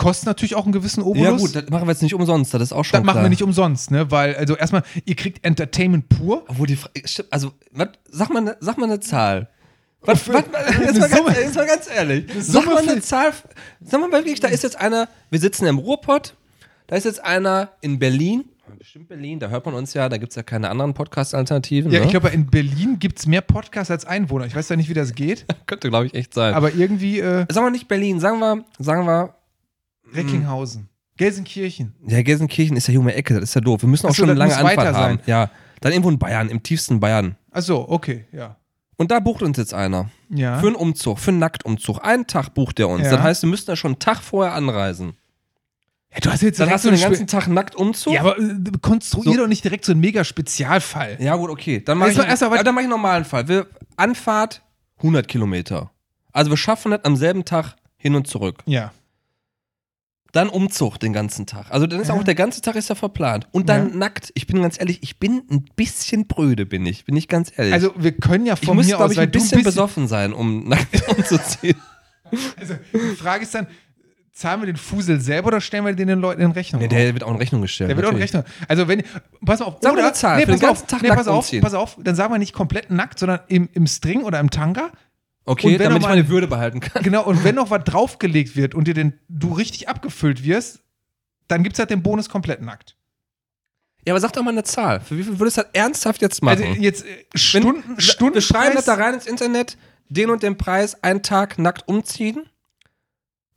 [0.00, 1.22] Kostet natürlich auch einen gewissen Obolus.
[1.24, 3.24] ja, gut, das machen wir jetzt nicht umsonst, das ist auch schon das machen klar.
[3.24, 4.10] wir nicht umsonst, ne?
[4.10, 6.44] Weil, also erstmal, ihr kriegt Entertainment pur.
[6.48, 9.48] Obwohl die Fra- stimmt, also, wat, sag, mal ne, sag mal eine Zahl.
[10.02, 10.44] Was, Für- was,
[10.80, 12.24] jetzt, mal ganz, jetzt mal ganz ehrlich.
[12.40, 13.32] Sag mal eine Zahl.
[13.82, 16.34] Sag mal wirklich, da ist jetzt einer, wir sitzen im Ruhrpott,
[16.86, 18.44] da ist jetzt einer in Berlin,
[18.78, 21.90] bestimmt Berlin, da hört man uns ja, da gibt es ja keine anderen Podcast-Alternativen.
[21.90, 22.04] Ja, ne?
[22.06, 24.46] ich glaube, in Berlin gibt es mehr Podcasts als Einwohner.
[24.46, 26.54] Ich weiß ja nicht, wie das geht, Könnte, glaube ich, echt sein.
[26.54, 29.34] aber irgendwie äh, sagen wir nicht Berlin, sagen wir, sagen wir,
[30.14, 31.94] Recklinghausen, Gelsenkirchen.
[32.06, 33.82] ja, Gelsenkirchen ist ja hier um die Ecke, das ist ja doof.
[33.82, 35.16] Wir müssen auch Ach so, schon eine das lange muss Anfahrt weiter haben.
[35.18, 35.24] sein.
[35.26, 37.36] Ja, dann irgendwo in Bayern, im tiefsten Bayern.
[37.50, 38.56] Ach so, okay, ja.
[38.96, 40.10] Und da bucht uns jetzt einer.
[40.28, 40.58] Ja.
[40.58, 42.04] Für einen Umzug, für einen Nacktumzug.
[42.04, 43.04] Einen Tag bucht der uns.
[43.04, 43.12] Ja.
[43.12, 45.14] Das heißt, wir müssen da schon einen Tag vorher anreisen.
[46.12, 48.12] ja du hast jetzt Dann hast du den ganzen Tag Nacktumzug.
[48.12, 49.36] Spe- Ja, aber äh, konstruier So.
[49.38, 51.16] doch nicht direkt so einen mega Spezialfall.
[51.18, 51.80] Ja, gut, okay.
[51.82, 53.48] Dann mache ich, Erst mal- erst mal- ja, dann mach ich einen normalen Fall.
[53.48, 54.62] Wir, Anfahrt
[54.98, 55.90] 100 Kilometer.
[56.32, 58.58] Also wir schaffen das am selben Tag hin und zurück.
[58.66, 58.92] Ja.
[60.32, 61.66] Dann Umzug den ganzen Tag.
[61.70, 62.14] Also dann ist Ja.
[62.14, 63.48] auch der ganze Tag ist ja verplant.
[63.50, 63.96] Und dann Ja.
[63.96, 64.30] nackt.
[64.34, 67.04] Ich bin ganz ehrlich, ich bin ein bisschen bröde, bin ich.
[67.04, 67.74] Bin ich ganz ehrlich.
[67.74, 70.32] Also wir können ja ich von muss, mir glaube aus, ich, ein bisschen besoffen sein,
[70.32, 71.76] um nackt umzuziehen.
[72.58, 73.66] also die Frage ist dann,
[74.32, 76.80] zahlen wir den Fusel selber oder stellen wir den den Leuten in Rechnung?
[76.80, 77.90] Nee, der wird auch in Rechnung gestellt.
[77.90, 78.34] Der wird auch in natürlich.
[78.34, 78.66] Rechnung.
[78.68, 79.02] Also wenn,
[79.44, 81.74] pass auf, Sag oder, eine Zahl, nee, pass ganzen auf, Tag nee, pass auf, pass
[81.74, 84.92] auf, dann sagen wir nicht komplett nackt, sondern im, im String oder im Tanga.
[85.50, 87.02] Okay, Und wenn damit noch ich mal- meine Würde behalten kann.
[87.02, 90.80] Genau, und wenn noch was draufgelegt wird und dir den, du richtig abgefüllt wirst,
[91.48, 92.96] dann gibt es halt den Bonus komplett nackt.
[94.06, 95.00] Ja, aber sag doch mal eine Zahl.
[95.00, 96.62] Für wie viel würdest du das ernsthaft jetzt machen?
[96.62, 99.76] Also jetzt äh, Stunden, Wenn- Stunden Wir schreiben das da rein ins Internet,
[100.08, 102.48] den und den Preis, einen Tag nackt umziehen.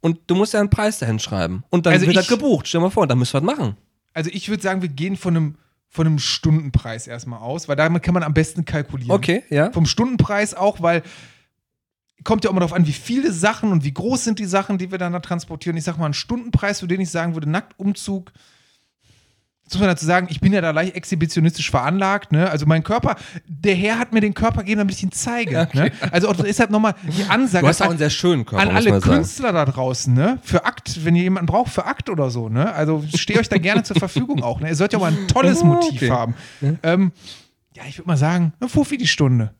[0.01, 1.63] Und du musst ja einen Preis dahin schreiben.
[1.69, 2.67] Und dann Also wird das gebucht.
[2.67, 3.77] Stell dir mal vor, dann müssen wir das machen.
[4.13, 5.55] Also ich würde sagen, wir gehen von einem,
[5.87, 9.11] von einem Stundenpreis erstmal aus, weil damit kann man am besten kalkulieren.
[9.11, 9.71] Okay, ja.
[9.71, 11.03] Vom Stundenpreis auch, weil
[12.23, 14.77] kommt ja auch immer darauf an, wie viele Sachen und wie groß sind die Sachen,
[14.77, 15.77] die wir dann da transportieren.
[15.77, 18.31] Ich sag mal, einen Stundenpreis, für den ich sagen würde, Nacktumzug.
[19.63, 22.49] Jetzt muss man dazu sagen, ich bin ja da leicht exhibitionistisch veranlagt, ne?
[22.49, 23.15] Also mein Körper,
[23.47, 25.69] der Herr hat mir den Körper gegeben, damit ich ihn zeige.
[25.73, 25.91] Ne?
[26.11, 28.75] Also auch deshalb nochmal die Ansage Du hast auch an, einen sehr schönen Körper, an
[28.75, 28.99] alle.
[28.99, 30.37] Künstler da draußen, ne?
[30.43, 32.73] Für Akt, wenn ihr jemanden braucht, für Akt oder so, ne?
[32.73, 34.59] Also stehe euch da gerne zur Verfügung auch.
[34.59, 34.67] Ne?
[34.67, 36.11] Ihr sollt ja auch mal ein tolles Ja, Motiv okay.
[36.11, 36.35] haben.
[36.83, 37.13] Ähm,
[37.73, 39.53] ja, ich würde mal sagen, ein Fuffi die Stunde.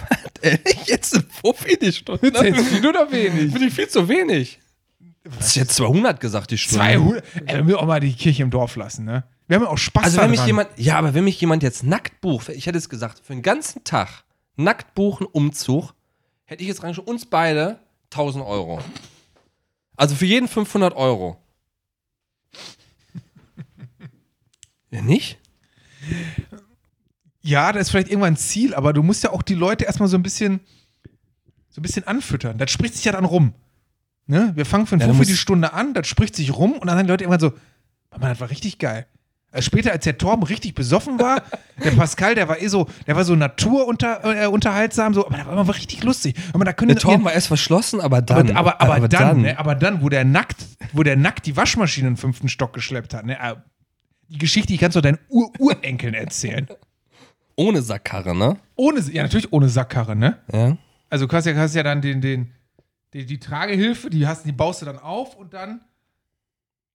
[0.42, 2.26] Ehrlich, jetzt ein Fuffi die Stunde.
[2.26, 3.52] Jetzt viel oder wenig?
[3.52, 4.58] Finde ich viel zu wenig.
[5.24, 6.84] Das ist jetzt 200 gesagt, die Stunde.
[6.84, 7.24] 200.
[7.46, 9.24] Ey, wir müssen auch mal die Kirche im Dorf lassen, ne?
[9.46, 10.30] Wir haben ja auch Spaß Also daran.
[10.32, 13.20] wenn mich jemand, ja, aber wenn mich jemand jetzt nackt bucht, ich hätte es gesagt,
[13.24, 14.24] für den ganzen Tag
[14.56, 15.94] nackt buchen, Umzug,
[16.44, 17.78] hätte ich jetzt rein schon uns beide
[18.10, 18.80] 1000 Euro.
[19.96, 21.36] Also für jeden 500 Euro.
[24.90, 25.38] Ja, nicht?
[27.42, 30.08] Ja, das ist vielleicht irgendwann ein Ziel, aber du musst ja auch die Leute erstmal
[30.08, 30.60] so ein bisschen,
[31.70, 32.56] so ein bisschen anfüttern.
[32.58, 33.52] Das spricht sich ja dann rum.
[34.26, 34.52] Ne?
[34.54, 37.06] Wir fangen von Ja, Fuffi die Stunde an, das spricht sich rum und dann sagen
[37.06, 37.52] die Leute irgendwann so,
[38.12, 39.06] Mama, das war richtig geil.
[39.50, 41.42] Also später, als der Torben richtig besoffen war,
[41.84, 45.46] der Pascal, der war eh so, der war so naturunter, äh, unterhaltsam, so, aber der
[45.46, 46.36] war immer richtig lustig.
[46.54, 48.52] Aber da können Der Torben war erst verschlossen, aber dann.
[48.52, 52.08] aber, aber, aber, dann, Ne, aber dann, wo der nackt, wo der nackt die Waschmaschine
[52.08, 53.56] in den fünften Stock geschleppt hat, ne, äh,
[54.28, 56.66] die Geschichte, die kannst du deinen Ur-Urenkeln erzählen.
[57.62, 58.56] Ohne Sackkarre, ne?
[58.76, 60.38] Ohne, ja, natürlich ohne Sackkarre, ne?
[60.52, 60.76] Ja.
[61.08, 62.52] Also du hast ja, hast ja dann den, den,
[63.12, 65.80] die, die Tragehilfe, die, hast, die baust du dann auf und dann,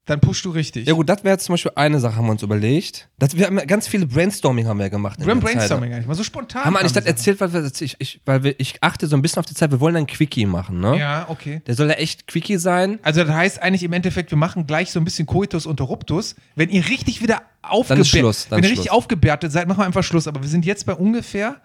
[0.07, 0.87] dann pushst du richtig.
[0.87, 3.09] Ja gut, das wäre zum Beispiel eine Sache, haben wir uns überlegt.
[3.19, 5.19] Das, wir haben ganz viele Brainstorming haben wir gemacht.
[5.19, 5.57] in Wir haben der Zeit.
[5.57, 6.63] Brainstorming eigentlich mal so spontan.
[6.63, 9.21] Haben wir eigentlich das erzählt, weil, wir, ich, ich, weil wir, ich achte so ein
[9.21, 10.97] bisschen auf die Zeit, wir wollen einen Quickie machen, ne?
[10.97, 11.61] Ja, okay.
[11.67, 12.99] Der soll ja echt Quickie sein.
[13.03, 16.35] Also das heißt eigentlich im Endeffekt, wir machen gleich so ein bisschen Coitus Interruptus.
[16.55, 18.89] Wenn ihr richtig wieder aufgebärtet wenn ihr richtig Schluss.
[18.89, 20.27] aufgebärtet seid, machen wir einfach Schluss.
[20.27, 21.57] Aber wir sind jetzt bei ungefähr.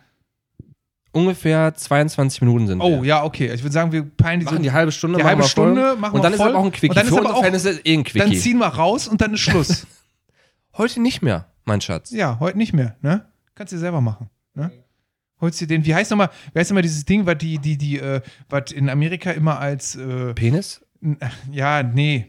[1.12, 3.08] Ungefähr 22 Minuten sind Oh wir.
[3.08, 3.52] ja, okay.
[3.52, 5.48] Ich würde sagen, wir peilen die, Machen so, die halbe Stunde, die machen halbe wir
[5.48, 5.74] voll.
[5.74, 6.48] Stunde machen Und wir dann ist voll.
[6.48, 6.88] aber auch ein Quickie.
[6.88, 8.38] Und dann ist Für aber auch- Verhältnisse ist eh ein Dann Quickie.
[8.38, 9.86] ziehen wir raus und dann ist Schluss.
[10.78, 12.10] Heute nicht mehr, mein Schatz.
[12.12, 13.26] ja, heute nicht mehr, ne?
[13.54, 14.72] Kannst du selber machen, ne?
[15.38, 17.98] Holst dir den, wie heißt nochmal, wie heißt nochmal dieses Ding, was die, die, die,
[17.98, 20.80] äh, was in Amerika immer als, äh, Penis?
[21.50, 22.28] ja, nee.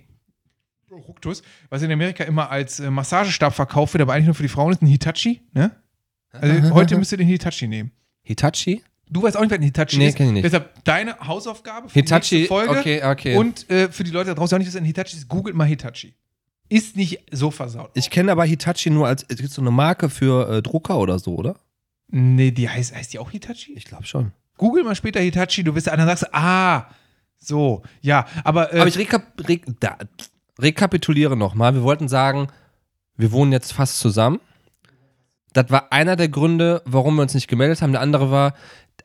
[0.92, 4.50] Ruktus, was in Amerika immer als äh, Massagestab verkauft wird, aber eigentlich nur für die
[4.50, 5.72] Frauen ist ein Hitachi, ne?
[6.34, 7.92] Also heute müsst ihr den Hitachi nehmen.
[8.24, 8.84] Hitachi?
[9.10, 10.16] Du weißt auch nicht, was ein Hitachi Nee, ist.
[10.16, 10.46] kenn ich nicht.
[10.46, 12.72] Deshalb deine Hausaufgabe für die Hitachi, nächste Folge.
[12.80, 13.36] okay, okay.
[13.38, 15.28] Und äh, für die Leute da draußen, die auch nicht wissen, was ein Hitachi ist,
[15.28, 16.14] googelt mal Hitachi.
[16.70, 17.92] Ist nicht so versaut.
[17.94, 21.20] Ich kenne aber Hitachi nur als, es gibt so eine Marke für äh, Drucker oder
[21.20, 21.56] so, oder?
[22.08, 23.74] nee, die heißt, heißt die auch Hitachi?
[23.76, 24.32] Ich glaube schon.
[24.58, 26.86] Google mal später Hitachi, du wirst dann sagst, ah,
[27.40, 29.98] so, ja, aber, äh, Aber ich rekap re da,
[30.60, 31.74] rekapituliere nochmal.
[31.74, 32.48] Wir wollten sagen,
[33.18, 34.40] wir wohnen jetzt fast zusammen.
[35.54, 37.92] Das war einer der Gründe, warum wir uns nicht gemeldet haben.
[37.92, 38.54] Der andere war,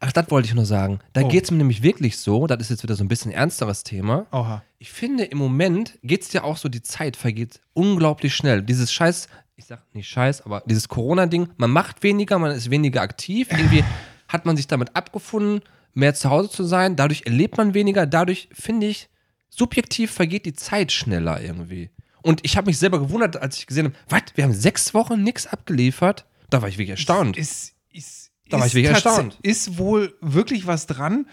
[0.00, 1.00] ach, das wollte ich nur sagen.
[1.12, 1.28] Da Oh.
[1.28, 4.26] geht es mir nämlich wirklich so, das ist jetzt wieder so ein bisschen ernsteres Thema.
[4.32, 4.62] oha.
[4.78, 8.62] Ich finde, im Moment geht es ja auch so, die Zeit vergeht unglaublich schnell.
[8.62, 13.02] Dieses Scheiß, ich sag nicht Scheiß, aber dieses Corona-Ding, man macht weniger, man ist weniger
[13.02, 13.48] aktiv.
[13.50, 13.84] Irgendwie
[14.28, 15.62] hat man sich damit abgefunden,
[15.94, 16.94] mehr zu Hause zu sein.
[16.96, 18.06] Dadurch erlebt man weniger.
[18.06, 19.08] Dadurch, finde ich,
[19.50, 21.90] subjektiv vergeht die Zeit schneller irgendwie.
[22.22, 25.22] Und ich habe mich selber gewundert, als ich gesehen habe, was, wir haben sechs Wochen
[25.24, 26.24] nichts abgeliefert.
[26.50, 27.36] Da war ich wirklich erstaunt.
[27.36, 29.38] Ist, ist, Da war ist ich wirklich erstaunt.
[29.42, 31.26] Ist wohl wirklich was dran,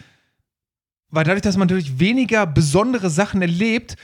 [1.09, 3.95] weil dadurch, dass man natürlich weniger besondere Sachen erlebt,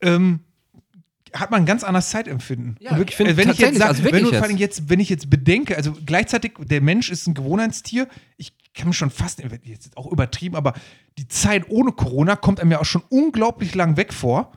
[0.00, 0.40] ähm,
[1.34, 2.76] hat man ein ganz anderes Zeitempfinden.
[2.80, 4.58] Ja, wirklich, ich wenn ich jetzt sag, also wenn jetzt.
[4.58, 8.94] jetzt, wenn ich jetzt bedenke, also gleichzeitig, der Mensch ist ein Gewohnheitstier, ich kann mir
[8.94, 10.74] schon fast, jetzt auch übertrieben, aber
[11.18, 14.52] die Zeit ohne Corona kommt einem ja auch schon unglaublich lang weg vor.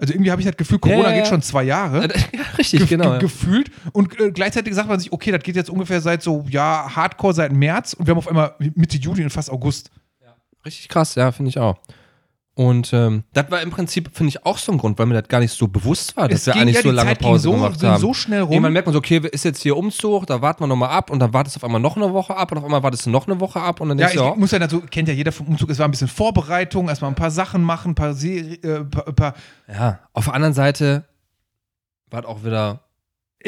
[0.00, 1.30] Also irgendwie habe ich das Gefühl, Corona Ja, ja, geht ja.
[1.30, 3.18] schon zwei Jahre ja, richtig, gef- genau.
[3.18, 3.70] gefühlt.
[3.92, 7.34] Und äh, gleichzeitig sagt man sich, okay, das geht jetzt ungefähr seit so, ja, Hardcore
[7.34, 9.90] seit März und wir haben auf einmal Mitte Juli und fast August.
[10.64, 11.78] Richtig krass, ja, finde ich auch.
[12.58, 15.28] Und ähm, das war im Prinzip, finde ich, auch so ein Grund, weil mir das
[15.28, 17.52] gar nicht so bewusst war, dass wir ging eigentlich ja, so lange Zeit Pause so,
[17.52, 18.00] gemacht haben.
[18.00, 18.50] so schnell rum.
[18.50, 21.20] Irgendwann merkt man so, okay, ist jetzt hier Umzug, da warten wir nochmal ab und
[21.20, 23.28] dann wartest du auf einmal noch eine Woche ab und auf einmal wartest du noch
[23.28, 25.14] eine Woche ab und dann ja, denkst ich du, ja, muss ja dazu, kennt ja
[25.14, 28.14] jeder vom Umzug, es war ein bisschen Vorbereitung, erstmal ein paar Sachen machen, ein paar,
[28.14, 29.34] Serie, äh, paar, paar
[29.72, 31.04] ja, auf der anderen Seite
[32.10, 32.87] war das auch wieder, es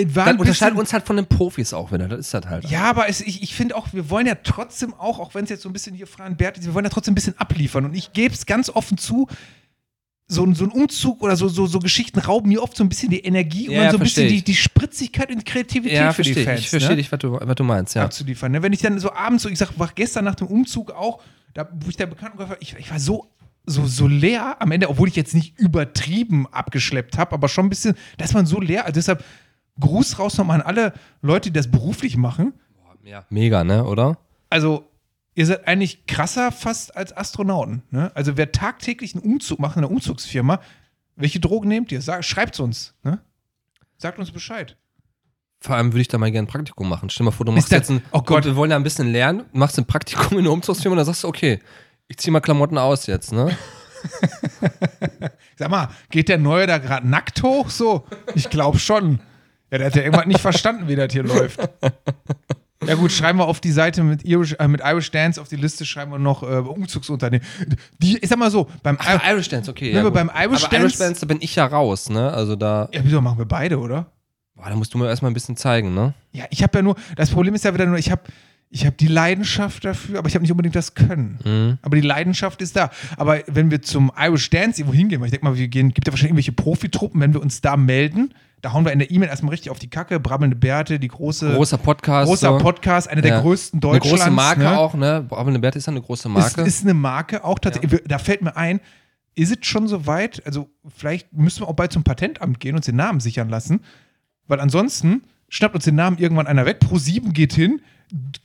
[0.07, 2.65] dann wir uns halt von den Profis auch wieder, das ist das halt.
[2.71, 5.51] Ja, aber es, ich, ich finde auch, wir wollen ja trotzdem auch, auch wenn es
[5.51, 7.85] jetzt so ein bisschen hier Fran Bert ist, wir wollen ja trotzdem ein bisschen abliefern.
[7.85, 9.27] Und ich gebe es ganz offen zu,
[10.29, 12.89] so, ein- so ein Umzug oder so, so, so Geschichten rauben mir oft so ein
[12.89, 16.23] bisschen die Energie und Ja, so ein bisschen die, die Spritzigkeit und Kreativität Ja, für
[16.23, 16.61] die Fans.
[16.61, 16.65] ich.
[16.67, 16.97] Ich verstehe ne?
[16.97, 18.05] dich, was du, was du meinst, ja.
[18.05, 18.53] abzuliefern.
[18.53, 18.63] Ne?
[18.63, 21.21] Wenn ich dann so abends so, ich sag, war gestern nach dem Umzug auch,
[21.55, 23.27] da, wo ich der Bekannten war, ich, ich war so,
[23.67, 27.69] so, so leer am Ende, obwohl ich jetzt nicht übertrieben abgeschleppt habe, aber schon ein
[27.69, 28.85] bisschen, da ist man so leer.
[28.85, 29.25] Also deshalb
[29.79, 32.55] Gruß raus nochmal an alle Leute, die das beruflich machen.
[33.05, 33.25] ja.
[33.31, 34.19] Mega, ne, oder?
[34.51, 34.85] Also,
[35.35, 37.83] ihr seid eigentlich krasser fast als Astronauten.
[37.91, 38.11] Ne?
[38.15, 40.61] Also, wer tagtäglich einen Umzug macht in einer Umzugsfirma,
[41.17, 42.03] welche Drogen nehmt ihr?
[42.03, 42.95] Sag, schreibt's uns.
[43.05, 43.21] Ne?
[43.99, 44.77] Sagt uns Bescheid.
[45.63, 47.11] Vor allem würde ich da mal gerne ein Praktikum machen.
[47.11, 48.45] Stell dir mal vor, du machst das- jetzt ein, oh Gott.
[48.47, 51.23] wir wollen ja ein bisschen lernen, machst ein Praktikum in der Umzugsfirma und dann sagst
[51.25, 51.61] du, okay,
[52.09, 53.55] ich zieh mal Klamotten aus jetzt, ne?
[55.57, 57.69] Sag mal, geht der Neue da gerade nackt hoch?
[57.69, 58.07] So?
[58.35, 59.21] Ich glaube schon.
[59.71, 61.61] Ja, der hat ja irgendwann nicht verstanden, wie das hier läuft.
[62.87, 65.57] Ja gut, schreiben wir auf die Seite mit Irish, äh, mit Irish Dance auf die
[65.57, 67.47] Liste, schreiben wir noch äh, Umzugsunternehmen.
[67.99, 69.93] Die, ich sag mal so, beim Ach, Irish Dance, okay.
[69.93, 70.15] Wir gut.
[70.15, 72.33] beim Irish Aber Irish Dance- Dance, da bin ich ja raus, ne?
[72.33, 74.07] Also da, Ja, wieso machen wir beide, oder?
[74.55, 76.15] boah, da musst du mir erstmal ein bisschen zeigen, ne?
[76.33, 78.23] Ja, ich habe ja nur, das Problem ist ja wieder nur, ich habe
[78.73, 81.39] ich hab die Leidenschaft dafür, aber ich habe nicht unbedingt das Können.
[81.45, 81.79] Mhm.
[81.83, 82.91] Aber die Leidenschaft ist da.
[83.17, 86.07] Aber wenn wir zum Irish Dance irgendwo hingehen, weil ich denke mal, wir gehen, gibt
[86.07, 89.29] ja wahrscheinlich irgendwelche Profitruppen, wenn wir uns da melden, da hauen wir in der E-Mail
[89.29, 92.29] erstmal richtig auf die Kacke, brabbelnde Bärte, die große, Großer Podcast.
[92.29, 92.59] großer so.
[92.59, 93.41] Podcast, eine der Ja.
[93.41, 94.21] größten Eine Deutschlands.
[94.25, 94.79] große Marke ne?
[94.79, 95.27] auch, ne?
[95.31, 96.61] Eine Bert ist ja eine große Ist, Marke.
[96.63, 98.03] ist eine Marke auch tatsächlich.
[98.07, 98.81] Da fällt mir ein,
[99.35, 100.43] ist es schon so weit?
[100.47, 103.81] Also, vielleicht müssen wir auch bald zum Patentamt gehen und uns den Namen sichern lassen.
[104.47, 106.81] Weil ansonsten schnappt uns den Namen irgendwann einer weg.
[106.83, 107.81] Pro7 geht hin,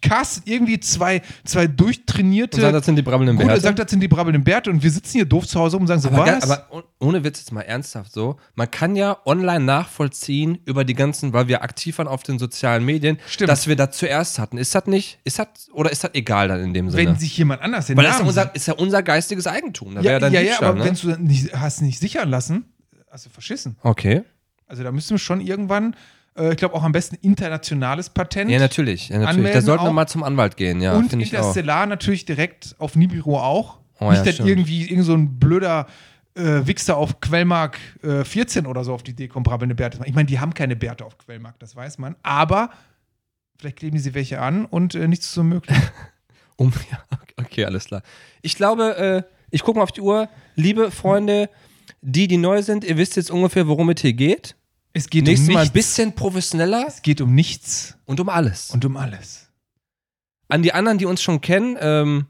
[0.02, 2.58] castet irgendwie zwei, zwei durchtrainierte.
[2.58, 3.62] und sagt, das sind die brabbelnden Gut, Bärte.
[3.62, 5.88] sagt, das sind die brabbelnden Bärte und wir sitzen hier doof zu Hause rum und
[5.88, 6.44] sagen so, aber, was?
[6.44, 10.94] aber oh- ohne Witz jetzt mal ernsthaft so, man kann ja online nachvollziehen über die
[10.94, 13.50] ganzen, weil wir aktiv waren auf den sozialen Medien, Stimmt.
[13.50, 14.58] dass wir das zuerst hatten.
[14.58, 17.10] Ist das nicht, ist das, oder ist das egal dann in dem Sinne?
[17.10, 19.96] wenn sich jemand anders den weil das ist ja, unser, ist ja unser geistiges Eigentum.
[19.96, 20.86] Da ja, dann ja, ja, aber ne?
[20.86, 22.66] wenn du nicht, hast nicht sichern lassen,
[23.10, 23.78] hast du verschissen.
[23.82, 24.24] Okay.
[24.68, 25.96] Also da müssen wir schon irgendwann,
[26.38, 28.52] äh, ich glaube auch am besten internationales Patent.
[28.52, 29.10] Ja, natürlich.
[29.10, 29.26] Ja, natürlich.
[29.26, 30.96] Da Anmelden sollten wir mal zum Anwalt gehen, ja.
[30.96, 31.40] und finde ich auch.
[31.40, 33.80] Interstellar natürlich direkt auf Nibiru auch.
[34.00, 35.88] Oh, Nicht, ja, dass irgendwie irgend so ein blöder
[36.36, 40.00] äh, Wichser auf Quellmark äh, 14 oder so auf die Idee kommt, brabbelnde Bärte.
[40.06, 42.16] Ich meine, die haben keine Bärte auf Quellmark, das weiß man.
[42.24, 42.72] Aber
[43.58, 45.78] vielleicht kleben die sie welche an und äh, nichts ist unmöglich.
[46.58, 47.04] Um, ja,
[47.36, 48.02] okay, alles klar.
[48.42, 50.30] Ich glaube, äh, ich gucke mal auf die Uhr.
[50.56, 51.50] Liebe Freunde,
[52.02, 54.56] die, die neu sind, ihr wisst jetzt ungefähr, worum es hier geht.
[54.98, 55.74] Es geht Nächstes um Mal ein nichts.
[55.74, 58.70] bisschen professioneller Es geht um nichts und um alles.
[58.72, 59.50] und um alles.
[60.48, 62.28] An die anderen, die uns schon kennen, ähm,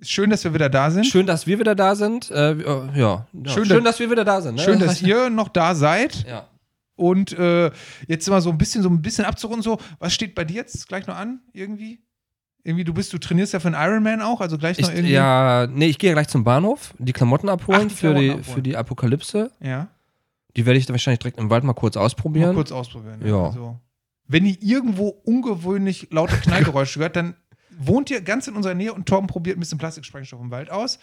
[0.00, 1.06] schön, dass wir wieder da sind.
[1.06, 2.30] schön, dass wir wieder da sind.
[2.30, 2.64] Äh, äh,
[2.98, 3.52] ja, ja.
[3.52, 4.56] Schön, Schön, dass- dass wir wieder da sind.
[4.56, 4.62] Ne?
[4.62, 6.26] Schön, dass ihr noch da seid.
[6.26, 6.48] Ja.
[6.96, 7.70] Und äh,
[8.08, 9.62] jetzt mal so ein bisschen, so ein bisschen abzurunden.
[9.62, 11.40] So, was steht bei dir jetzt gleich noch an?
[11.52, 12.00] Irgendwie?
[12.64, 15.12] Irgendwie, du bist, du trainierst ja für einen Ironman auch, also gleich Ich, noch irgendwie.
[15.12, 18.24] ja, nee, ich gehe ja gleich zum Bahnhof, die Klamotten abholen, Ach, die für, Klamotten
[18.24, 18.44] die, abholen.
[18.54, 19.50] für die Apokalypse.
[19.60, 19.88] ja.
[20.56, 22.54] Die werde ich dann wahrscheinlich direkt im Wald mal kurz Mal ausprobieren.
[22.54, 23.24] kurz ausprobieren.
[23.26, 23.46] Ja.
[23.46, 23.78] Also,
[24.28, 27.34] wenn ihr irgendwo ungewöhnlich laute Knallgeräusche hört, dann
[27.78, 30.98] wohnt ihr ganz in unserer Nähe und Torben probiert ein bisschen Plastiksprengstoff im Wald aus.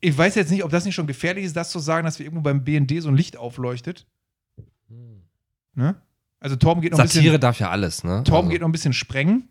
[0.00, 2.24] Ich weiß jetzt nicht, ob das nicht schon gefährlich ist, das zu sagen, dass wir
[2.24, 4.06] irgendwo beim BND so ein Licht aufleuchtet.
[5.74, 6.00] Ne?
[6.38, 7.20] Also Torben geht noch ein bisschen.
[7.22, 8.22] Satire darf ja alles, ne?
[8.24, 9.48] Torben Also- geht noch ein bisschen sprengen.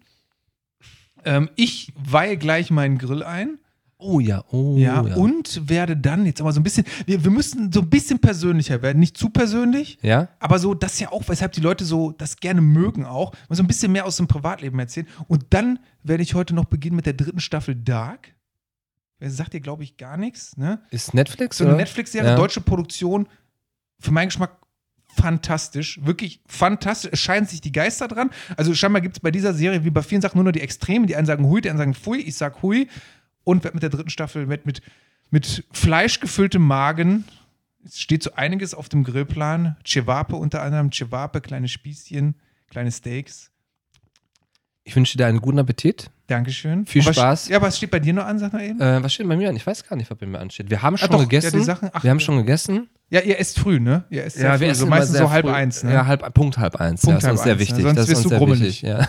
[1.26, 3.60] Ähm, ich weihe gleich meinen Grill ein.
[4.02, 5.16] Oh ja, oh Ja, ja.
[5.16, 8.82] und werde dann jetzt aber so ein bisschen, wir, wir müssen so ein bisschen persönlicher
[8.82, 9.00] werden.
[9.00, 10.30] Nicht zu persönlich, Ja?
[10.40, 13.34] aber so, das ist ja auch, weshalb die Leute so das gerne mögen auch.
[13.50, 15.06] Mal so ein bisschen mehr aus dem Privatleben erzählen.
[15.28, 18.34] Und dann werde ich heute noch beginnen mit der dritten Staffel Dark.
[19.20, 20.82] Wer sagt dir, glaube ich, gar nichts, ne?
[20.92, 21.76] Ist Netflix So eine?
[21.76, 22.36] Netflix-Serie, Ja.
[22.38, 23.28] deutsche Produktion,
[24.00, 24.56] für meinen Geschmack
[25.14, 27.10] fantastisch, wirklich fantastisch.
[27.14, 28.30] Es scheinen sich die Geister dran.
[28.56, 31.08] Also scheinbar gibt es bei dieser Serie wie bei vielen Sachen nur noch die Extremen.
[31.08, 32.88] Die einen sagen hui, die anderen sagen pfui, ich sag hui.
[33.50, 34.82] Und werd mit der dritten Staffel mit, mit,
[35.32, 37.26] mit Fleisch gefülltem Magen.
[37.84, 39.76] Es steht so einiges auf dem Grillplan.
[39.86, 42.36] Cevape unter anderem, Cevape, kleine Spießchen,
[42.70, 43.52] kleine Steaks.
[44.84, 46.12] Ich wünsche dir einen guten Appetit.
[46.28, 46.86] Dankeschön.
[46.86, 47.48] Viel was- Spaß.
[47.48, 48.80] Ja, was steht bei dir noch an, sag mal eben?
[48.80, 49.56] Äh, was steht bei mir an?
[49.56, 50.70] Ich weiß gar nicht, was bei mir ansteht.
[50.70, 51.64] Wir haben schon doch, ja, gegessen.
[51.64, 52.26] Sachen- ach, wir haben ja.
[52.26, 52.88] schon gegessen.
[53.10, 54.06] Ja, ihr esst früh, ne?
[54.12, 55.54] Ihr esst sehr früh, wir so immer meistens so halb früh.
[55.54, 55.94] eins, ne?
[55.94, 57.02] Ja, halb, Punkt halb eins.
[57.02, 57.78] Punkt ja, halb das ist sehr eins, wichtig.
[57.78, 57.84] ne?
[57.84, 58.62] Sonst das ist wirst uns du sehr grummelig.
[58.62, 58.82] wichtig.
[58.84, 59.08] Ja.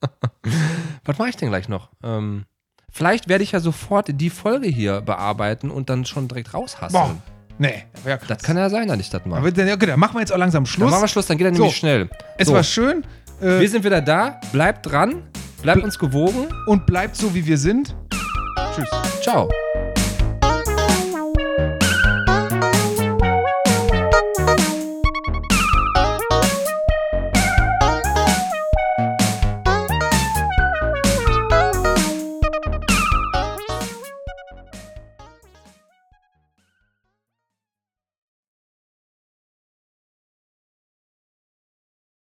[1.04, 1.90] was mache ich denn gleich noch?
[2.02, 2.44] Ähm,
[2.92, 6.92] vielleicht werde ich ja sofort die Folge hier bearbeiten und dann schon direkt raushasseln.
[6.92, 7.16] Boah,
[7.58, 8.28] nee, wäre krass.
[8.38, 9.52] Das kann ja sein, dass ich das mache.
[9.52, 10.90] Dann, okay, dann machen wir jetzt auch langsam Dann Schluss.
[10.90, 11.62] machen wir Schluss, dann geht er So.
[11.62, 12.08] nämlich schnell.
[12.38, 13.04] es So, war schön
[13.40, 14.38] äh, wir sind wieder da.
[14.52, 15.22] Bleibt dran.
[15.62, 16.46] Bleibt uns gewogen.
[16.66, 17.94] und bleibt so, wie wir sind.
[18.74, 18.88] Tschüss.
[19.22, 19.48] Ciao.